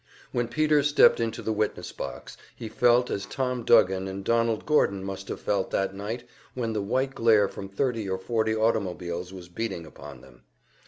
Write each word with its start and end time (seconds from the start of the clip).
When 0.31 0.47
Peter 0.47 0.81
stepped 0.81 1.19
into 1.19 1.43
the 1.43 1.53
witness 1.53 1.91
box 1.91 2.35
he 2.55 2.67
felt 2.69 3.11
as 3.11 3.27
Tom 3.27 3.63
Duggan 3.63 4.07
and 4.07 4.23
Donald 4.23 4.65
Gordon 4.65 5.03
must 5.03 5.27
have 5.27 5.39
felt 5.39 5.69
that 5.69 5.93
night 5.93 6.27
when 6.55 6.73
the 6.73 6.81
white 6.81 7.13
glare 7.13 7.47
from 7.47 7.69
thirty 7.69 8.09
or 8.09 8.17
forty 8.17 8.55
automobiles 8.55 9.31
was 9.31 9.47
beating 9.47 9.85
upon 9.85 10.21
them. 10.21 10.41